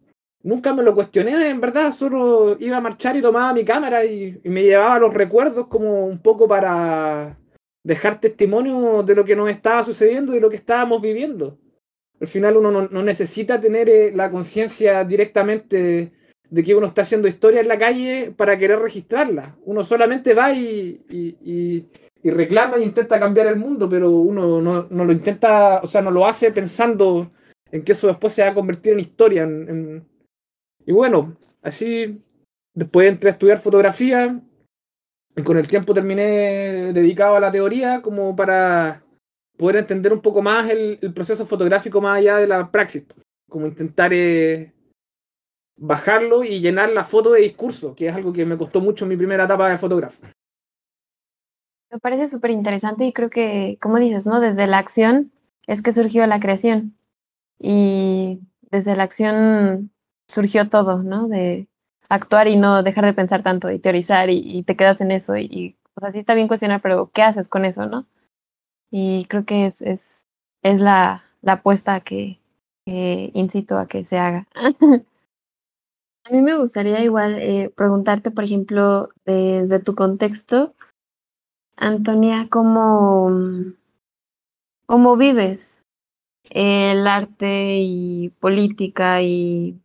[0.43, 4.41] nunca me lo cuestioné, en verdad, solo iba a marchar y tomaba mi cámara y
[4.45, 7.37] me llevaba los recuerdos como un poco para
[7.87, 11.57] dejar testimonio de lo que nos estaba sucediendo y lo que estábamos viviendo.
[12.21, 16.13] Al final uno no, necesita tener eh, la conciencia directamente
[16.51, 19.57] de que uno está haciendo historia en la calle para querer registrarla.
[19.65, 21.85] Uno solamente va y, y,
[22.23, 26.03] y reclama e intenta cambiar el mundo, pero uno no, no, lo intenta, o sea,
[26.03, 27.31] no lo hace pensando
[27.71, 29.49] en que eso después se va a convertir en historia.
[30.85, 32.21] Y bueno, así
[32.75, 34.41] después entré a estudiar fotografía
[35.37, 39.03] y con el tiempo terminé dedicado a la teoría como para
[39.57, 43.05] poder entender un poco más el, proceso fotográfico más allá de la praxis,
[43.49, 44.13] como intentar...
[44.13, 44.73] Eh,
[45.77, 49.11] bajarlo y llenar la foto de discurso, que es algo que me costó mucho en
[49.11, 50.21] mi primera etapa de fotógrafo.
[51.91, 54.41] Me parece súper interesante y creo que, como dices, ¿no?
[54.41, 55.33] Desde la acción
[55.67, 56.97] es que surgió la creación
[57.59, 59.91] y desde la acción
[60.29, 61.29] surgió todo, ¿no?
[61.29, 61.69] De
[62.09, 65.77] actuar y no dejar de pensar tanto y teorizar y, te quedas en eso y,
[65.95, 68.07] o sea, sí está bien cuestionar, pero ¿qué haces con eso, no?
[68.91, 70.27] Y creo que es, es,
[70.63, 72.39] es la, la apuesta que,
[72.85, 74.47] que incito a que se haga.
[76.25, 80.75] A mí me gustaría igual eh, preguntarte, por ejemplo, desde tu contexto,
[81.77, 83.31] Antonia, ¿cómo,
[84.87, 85.83] cómo vives
[86.51, 89.79] el arte y política y,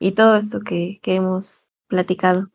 [0.00, 2.50] y todo esto que, que hemos platicado?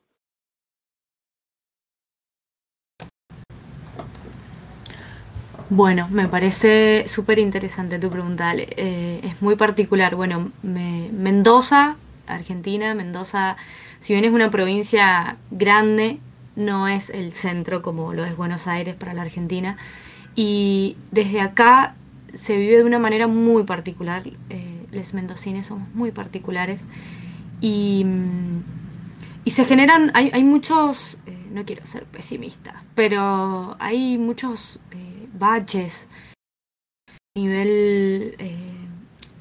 [5.70, 8.54] Bueno, me parece súper interesante tu pregunta.
[8.56, 10.16] Eh, es muy particular.
[10.16, 13.58] Bueno, me, Mendoza Argentina, Mendoza,
[14.00, 16.20] si bien es una provincia grande,
[16.56, 19.78] no es el centro como lo es Buenos Aires para la Argentina.
[20.36, 21.96] Y desde acá
[22.34, 24.24] se vive de una manera muy particular.
[24.50, 26.84] Eh, los mendocines somos muy particulares.
[27.62, 28.06] Y,
[29.44, 35.28] y se generan, hay, hay muchos, eh, no quiero ser pesimista, pero hay muchos eh,
[35.34, 36.08] baches
[37.10, 38.36] a nivel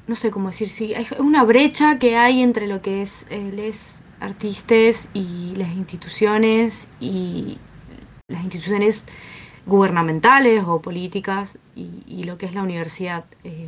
[0.07, 3.51] no sé cómo decir, sí, hay una brecha que hay entre lo que es eh,
[3.51, 7.57] los artistas y las instituciones y
[8.27, 9.07] las instituciones
[9.65, 13.25] gubernamentales o políticas y, y lo que es la universidad.
[13.43, 13.67] Eh,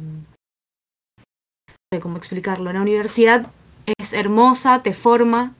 [1.18, 2.72] no sé cómo explicarlo.
[2.72, 3.52] La universidad
[3.98, 5.54] es hermosa, te forma,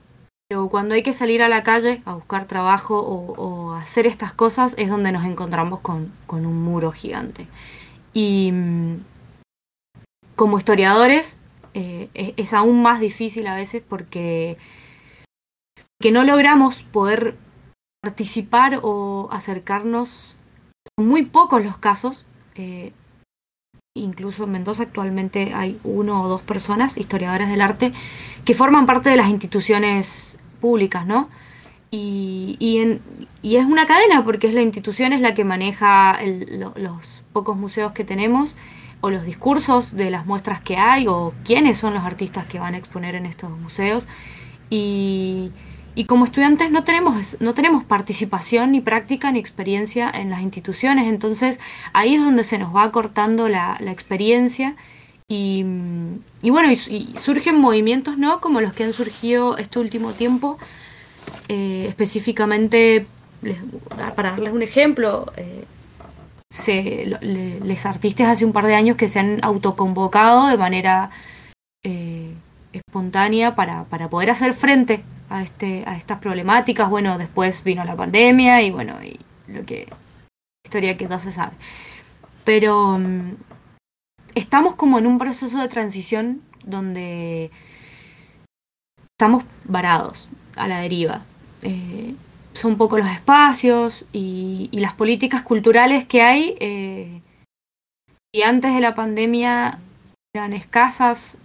[0.48, 4.74] pero cuando hay que salir a la calle a buscar trabajo o, hacer estas cosas
[4.76, 7.46] es donde nos encontramos con, con un muro gigante.
[8.12, 8.52] Y
[10.34, 11.38] como historiadores
[11.74, 14.56] eh, es, aún más difícil a veces porque
[16.00, 17.36] que no logramos poder
[18.02, 20.36] participar o acercarnos.
[20.96, 22.24] Son muy pocos los casos.
[22.54, 22.92] Eh,
[23.98, 27.92] incluso en Mendoza actualmente hay uno o dos personas, historiadoras del arte,
[28.44, 31.28] que forman parte de las instituciones públicas, ¿no?
[31.90, 36.18] Y, y, es una cadena porque es la institución es la que maneja
[36.76, 38.54] los pocos museos que tenemos
[39.00, 42.74] o los discursos de las muestras que hay o quiénes son los artistas que van
[42.74, 44.04] a exponer en estos museos.
[44.68, 45.50] Y,
[45.98, 51.08] y como estudiantes no tenemos, no tenemos participación, ni práctica, ni experiencia en las instituciones.
[51.08, 51.58] Entonces
[51.92, 54.76] ahí es donde se nos va cortando la, experiencia.
[55.26, 55.64] Y,
[56.40, 58.40] y bueno, y, surgen movimientos, ¿no?
[58.40, 60.56] Como los que han surgido este último tiempo,
[61.48, 63.08] eh, específicamente,
[64.14, 65.64] para darles un ejemplo, eh,
[66.48, 71.10] se, les artistas hace un par de años que se han autoconvocado de manera
[71.82, 72.34] eh,
[72.86, 76.88] espontánea para, para, poder hacer frente a, este, a estas problemáticas.
[76.88, 79.88] Bueno, después vino la pandemia y bueno, y lo que
[80.64, 81.52] historia que no se sabe.
[82.44, 83.36] Pero mm,
[84.34, 87.50] estamos como en un proceso de transición donde
[89.12, 91.22] estamos varados a la deriva.
[91.62, 92.14] Eh,
[92.52, 96.56] son pocos los espacios y, las políticas culturales que hay.
[96.60, 97.20] Eh,
[98.32, 99.78] y antes de la pandemia
[100.34, 101.38] eran escasas,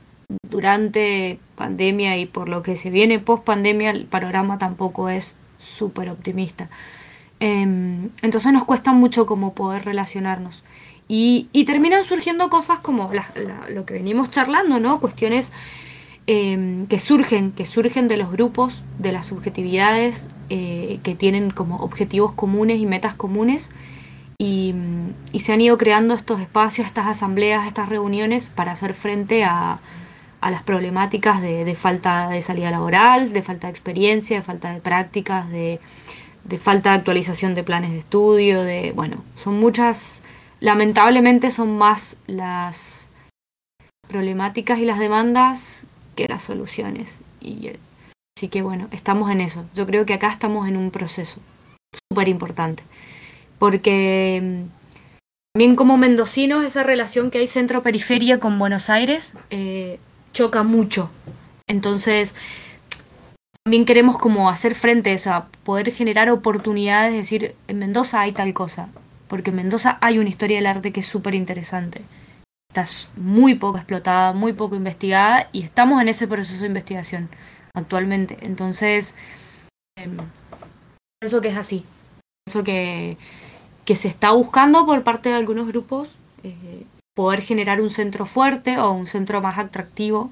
[0.50, 6.10] durante pandemia y por lo que se viene post pandemia, el panorama tampoco es súper
[6.10, 6.70] optimista.
[7.40, 10.64] Em, entonces nos cuesta mucho como poder relacionarnos.
[11.08, 13.12] Y, terminan surgiendo cosas como
[13.70, 15.00] lo que venimos charlando, ¿no?
[15.00, 15.52] Cuestiones
[16.28, 21.78] em, que surgen, que surgen de los grupos, de las subjetividades, eh, que tienen como
[21.78, 23.72] objetivos comunes y metas comunes.
[24.38, 24.74] Y,
[25.40, 29.80] se han ido creando estos espacios, estas asambleas, estas reuniones para hacer frente a,
[30.52, 35.50] las problemáticas de, falta de salida laboral, de falta de experiencia, de falta de prácticas,
[35.50, 35.80] de,
[36.44, 40.22] de falta de actualización de planes de estudio, de, bueno, son muchas,
[40.60, 43.12] lamentablemente son más las
[44.08, 47.20] problemáticas y las demandas que las soluciones.
[47.42, 47.72] Y,
[48.38, 49.66] así que bueno, estamos en eso.
[49.76, 51.40] Yo creo que acá estamos en un proceso
[52.10, 52.84] súper importante.
[53.60, 54.84] Porque mm,
[55.54, 60.00] también como mendocinos, esa relación que hay centro-periferia con Buenos Aires eh,
[60.34, 61.10] choca mucho.
[61.68, 62.36] Entonces,
[63.64, 68.54] también queremos como hacer frente a eso, poder generar oportunidades, decir, en Mendoza hay tal
[68.54, 68.90] cosa,
[69.30, 72.02] porque en Mendoza hay una historia del arte que es súper interesante.
[72.70, 77.30] Está muy poco explotada, muy poco investigada y estamos en ese proceso de investigación
[77.74, 78.38] actualmente.
[78.42, 79.16] Entonces,
[79.96, 80.18] em,
[81.22, 81.86] pienso que es así.
[82.46, 83.18] Pienso que,
[83.86, 86.10] que se está buscando por parte de algunos grupos
[86.44, 90.32] eh, poder generar un centro fuerte o un centro más atractivo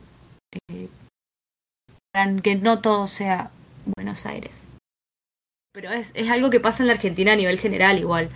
[0.69, 0.89] eh,
[2.43, 3.51] que no todo sea
[3.95, 4.69] Buenos Aires.
[5.73, 8.29] Pero es, algo que pasa en la Argentina a nivel general igual.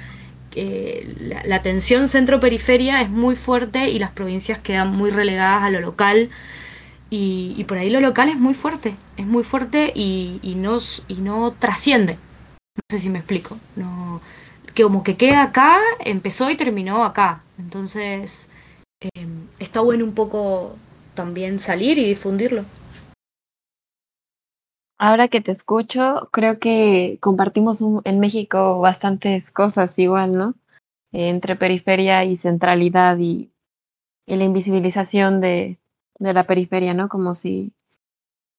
[0.55, 6.29] la, tensión centro-periferia es muy fuerte y las provincias quedan muy relegadas a lo local.
[7.09, 10.77] Y, por ahí lo local es muy fuerte, es muy fuerte y, y, no,
[11.07, 12.13] y no trasciende.
[12.75, 13.57] No sé si me explico.
[13.75, 14.21] No,
[14.75, 17.43] que como que queda acá, empezó y terminó acá.
[17.57, 18.49] Entonces,
[19.15, 20.75] em, está bueno un poco
[21.15, 22.65] también salir y difundirlo.
[24.97, 30.55] Ahora que te escucho, creo que compartimos en México bastantes cosas igual, ¿no?
[31.17, 33.49] entre periferia y centralidad y,
[34.27, 35.77] la invisibilización de,
[36.17, 37.09] de, la periferia, ¿no?
[37.09, 37.71] Como si,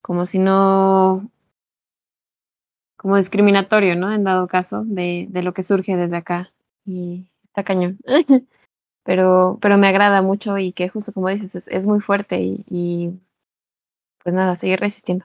[0.01, 1.29] como si no,
[2.97, 4.13] como discriminatorio, ¿no?
[4.13, 6.53] En dado caso de, de lo que surge desde acá.
[6.85, 7.99] Y está cañón.
[9.07, 13.21] pero, pero me agrada mucho y que justo como dices, es, muy fuerte y,
[14.23, 15.25] pues nada, seguir resistiendo.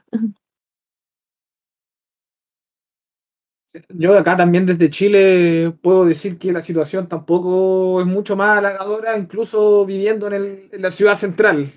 [3.88, 9.18] Yo acá también desde Chile puedo decir que la situación tampoco es mucho más halagadora,
[9.18, 11.72] incluso viviendo en, la ciudad central,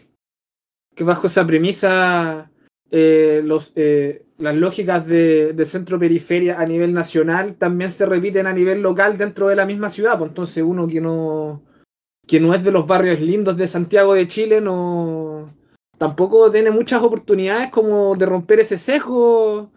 [0.94, 2.52] que bajo esa premisa
[2.92, 8.82] eh, los, eh, las lógicas de, centro-periferia a nivel nacional también se repiten a nivel
[8.82, 10.18] local dentro de la misma ciudad.
[10.18, 11.64] Pues entonces uno que no,
[12.28, 15.54] que no es de los barrios lindos de Santiago de Chile no
[15.98, 19.72] tampoco tiene muchas oportunidades como de romper ese sesgo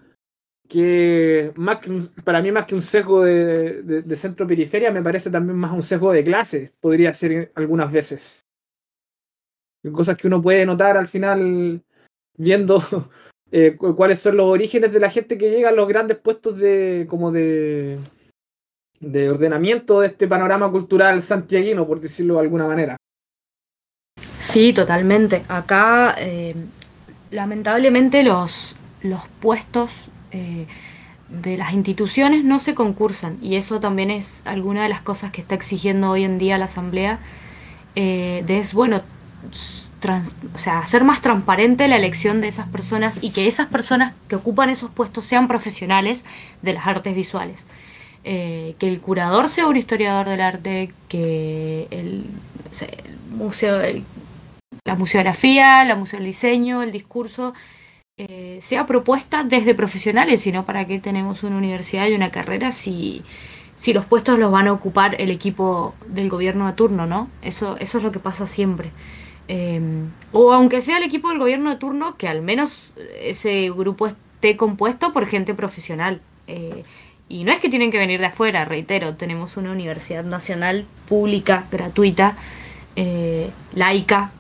[0.69, 1.79] que, más
[2.25, 6.25] para mí más que un sesgo de, centro-periferia, me parece también más un sesgo de
[6.25, 8.45] clase, podría ser algunas veces.
[9.93, 11.83] Cosas que uno puede notar al final
[12.37, 12.83] viendo
[13.51, 17.07] eh, cuáles son los orígenes de la gente que llega a los grandes puestos de
[17.09, 17.99] como de,
[19.01, 22.97] de ordenamiento de este panorama cultural santiaguino, por decirlo de alguna manera.
[24.39, 25.43] Sí, totalmente.
[25.49, 26.55] Acá, eh,
[27.31, 29.91] lamentablemente, los, los puestos
[30.31, 30.67] eh,
[31.29, 35.41] de las instituciones no se concursan y eso también es alguna de las cosas que
[35.41, 37.19] está exigiendo hoy en día la Asamblea
[37.95, 39.03] de es bueno
[40.55, 44.37] o sea hacer más transparente la elección de esas personas y que esas personas que
[44.37, 46.25] ocupan esos puestos sean profesionales
[46.63, 47.65] de las artes visuales
[48.25, 52.27] eh, que el curador sea un historiador del arte que el,
[53.31, 53.81] museo
[54.85, 57.55] la museografía la museo del diseño el discurso
[58.21, 63.23] eh, sea propuesta desde profesionales, sino para qué tenemos una universidad y una carrera si,
[63.77, 67.31] si los puestos los van a ocupar el equipo del gobierno de turno, ¿no?
[67.43, 68.91] Eso, eso es lo que pasa siempre.
[69.49, 69.81] Eh,
[70.33, 74.57] o aunque sea el equipo del gobierno de turno, que al menos ese grupo esté
[74.57, 76.21] compuesto por gente profesional.
[76.47, 76.85] Eh,
[77.29, 81.67] y no es que tienen que venir de afuera, reitero, tenemos una universidad nacional pública,
[81.71, 82.37] gratuita,
[83.75, 84.33] laica,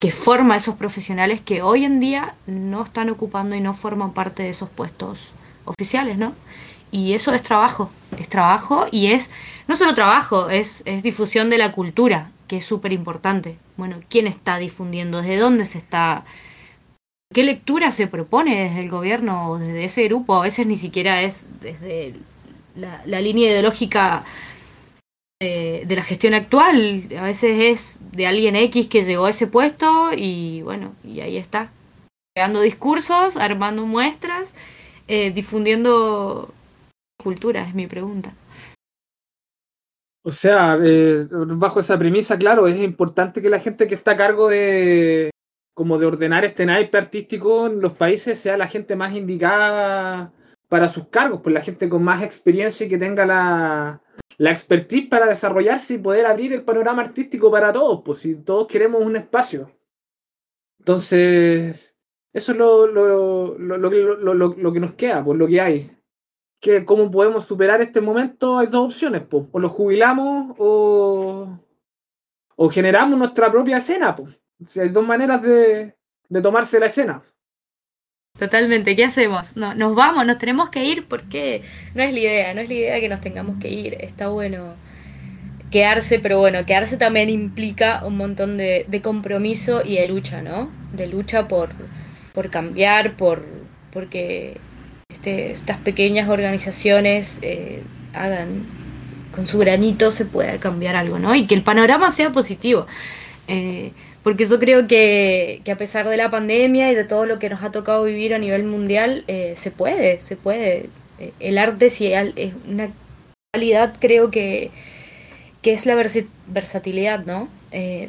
[0.00, 4.12] que forma a esos profesionales que hoy en día no están ocupando y no forman
[4.12, 5.30] parte de esos puestos
[5.64, 6.34] oficiales, ¿no?
[6.92, 9.30] Y eso es trabajo, es trabajo y es
[9.68, 13.58] no solo trabajo, es, es difusión de la cultura, que es súper importante.
[13.76, 15.20] Bueno, ¿quién está difundiendo?
[15.20, 16.24] ¿Desde dónde se está?
[17.32, 20.36] ¿Qué lectura se propone desde el gobierno o desde ese grupo?
[20.36, 22.14] A veces ni siquiera es desde
[22.76, 24.24] la, línea ideológica
[25.40, 27.08] de, de, la gestión actual.
[27.18, 31.36] A veces es de alguien X que llegó a ese puesto y bueno, y ahí
[31.36, 31.70] está.
[32.34, 34.54] Creando discursos, armando muestras,
[35.08, 36.52] eh, difundiendo
[37.22, 38.32] cultura, es mi pregunta.
[40.26, 44.16] O sea, eh, bajo esa premisa, claro, es importante que la gente que está a
[44.16, 45.30] cargo de
[45.72, 50.32] como de ordenar este naipe artístico en los países sea la gente más indicada
[50.68, 54.02] para sus cargos, pues la gente con más experiencia y que tenga la,
[54.38, 58.66] la expertise para desarrollarse y poder abrir el panorama artístico para todos, pues si todos
[58.66, 59.70] queremos un espacio.
[60.80, 61.94] Entonces,
[62.32, 63.76] eso es lo, lo, lo,
[64.34, 65.95] lo, que nos queda, pues lo que hay
[66.60, 69.44] que cómo podemos superar este momento, hay dos opciones, pues.
[69.52, 71.58] o lo jubilamos o,
[72.56, 74.16] o generamos nuestra propia escena.
[74.66, 75.94] Si hay dos maneras de,
[76.28, 77.22] de, tomarse la escena.
[78.38, 79.56] Totalmente, ¿qué hacemos?
[79.56, 81.62] No, nos vamos, nos tenemos que ir porque
[81.94, 84.74] no es la idea, no es la idea que nos tengamos que ir, está bueno
[85.70, 90.70] quedarse, pero bueno, quedarse también implica un montón de, de compromiso y de lucha, ¿no?
[90.92, 91.70] De lucha por,
[92.32, 93.42] por cambiar, por
[93.96, 94.58] porque
[95.26, 97.82] este, estas pequeñas organizaciones eh,
[98.14, 98.64] hagan
[99.34, 101.34] con su granito se pueda cambiar algo, ¿no?
[101.34, 102.86] Y que el panorama sea positivo.
[103.48, 103.90] Eh,
[104.22, 107.62] porque yo creo que, a pesar de la pandemia y de todo lo que nos
[107.64, 110.90] ha tocado vivir a nivel mundial, eh, se puede, se puede.
[111.40, 112.90] El arte si es una
[113.52, 114.70] cualidad creo que,
[115.60, 115.96] que es la
[116.46, 117.48] versatilidad, ¿no?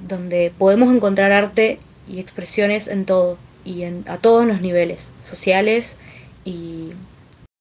[0.07, 5.95] Donde podemos encontrar arte y expresiones en todo y en, a todos los niveles, sociales,
[6.45, 6.91] y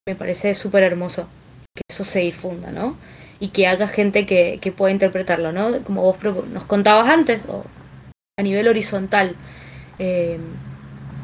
[0.09, 1.29] me parece súper hermoso
[1.75, 2.97] que eso se difunda, ¿no?
[3.41, 5.83] Y que haya gente que, que pueda interpretarlo, ¿no?
[5.83, 6.17] Como vos
[6.53, 7.65] nos contabas antes, o
[8.39, 9.35] a nivel horizontal.
[9.99, 10.39] Eh,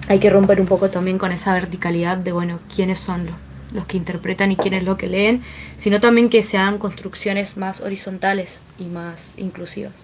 [0.08, 3.34] hay que romper un poco también con esa verticalidad de, bueno, quiénes son los,
[3.72, 5.42] los que interpretan y quiénes lo que leen,
[5.76, 9.94] sino también que sean construcciones más horizontales y más inclusivas.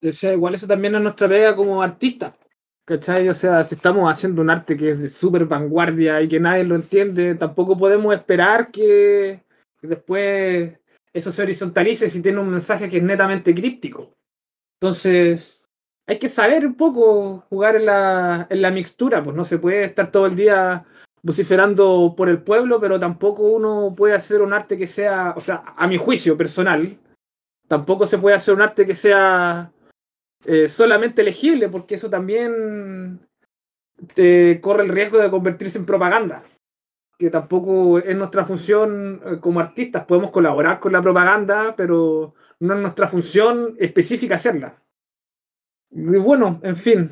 [0.00, 2.32] Igual eso también es nuestra pega como artistas.
[2.84, 3.28] ¿Cachai?
[3.30, 6.64] O sea, si estamos haciendo un arte que es de súper vanguardia y que nadie
[6.64, 9.42] lo entiende, tampoco podemos esperar que,
[9.80, 10.78] después
[11.12, 14.14] eso se horizontalice si tiene un mensaje que es netamente críptico.
[14.80, 15.62] Entonces,
[16.06, 19.84] hay que saber un poco jugar en la, en la mixtura, pues no se puede
[19.84, 20.84] estar todo el día
[21.22, 25.64] vociferando por el pueblo, pero tampoco uno puede hacer un arte que sea, o sea,
[25.74, 26.98] a mi juicio personal,
[27.66, 29.72] tampoco se puede hacer un arte que sea
[30.46, 33.26] eh, solamente legible, porque eso también
[34.14, 36.42] te corre el riesgo de convertirse en propaganda,
[37.18, 40.04] que tampoco es nuestra función eh, como artistas.
[40.04, 44.82] Podemos colaborar con la propaganda, pero no es nuestra función específica hacerla.
[45.90, 47.10] Y bueno, en fin,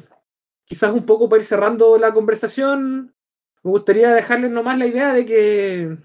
[0.64, 3.14] quizás un poco para ir cerrando la conversación,
[3.62, 5.98] me gustaría dejarles nomás la idea de que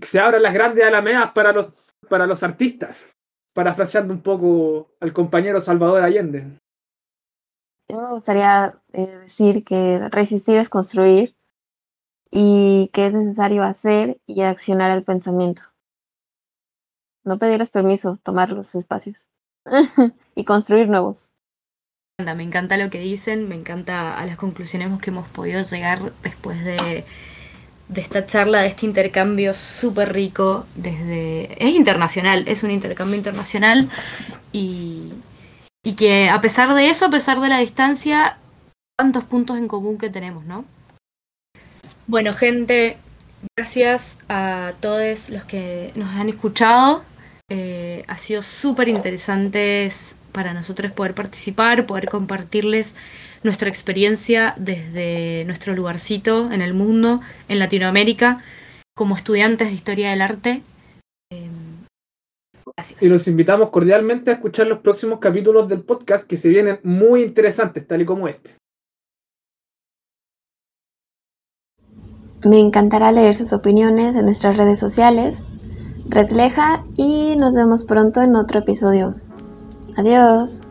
[0.00, 1.72] se abran las grandes alamedas para los,
[2.08, 3.10] para los artistas
[3.52, 6.58] parafraseando un poco al compañero Salvador Allende.
[7.88, 11.34] Yo me gustaría eh, decir que resistir es construir
[12.30, 15.62] y que es necesario hacer y accionar el pensamiento.
[17.24, 19.26] No pedirles permiso, tomar los espacios
[20.34, 21.28] y construir nuevos.
[22.18, 26.62] Me encanta lo que dicen, me encanta a las conclusiones que hemos podido llegar después
[26.64, 27.04] de
[27.90, 31.52] de esta charla, de este intercambio súper rico desde...
[31.58, 33.88] Es internacional, es un intercambio internacional
[34.52, 35.12] y,
[35.84, 38.38] y que a pesar de eso, a pesar de la distancia,
[38.96, 40.64] cuántos puntos en común que tenemos, ¿no?
[42.06, 42.96] Bueno, gente,
[43.56, 47.04] gracias a todos los que nos han escuchado.
[47.48, 49.90] Eh, ha sido súper interesante
[50.32, 52.96] para nosotros poder participar, poder compartirles
[53.42, 58.42] nuestra experiencia desde nuestro lugarcito en el mundo, en Latinoamérica,
[58.96, 60.62] como estudiantes de historia del arte.
[61.30, 61.86] Em,
[62.76, 63.02] gracias.
[63.02, 67.22] Y los invitamos cordialmente a escuchar los próximos capítulos del podcast que se vienen muy
[67.22, 68.54] interesantes, tal y como este.
[72.44, 75.44] Me encantará leer sus opiniones en nuestras redes sociales,
[76.08, 79.14] Redleja, y nos vemos pronto en otro episodio.
[80.00, 80.62] Adiós.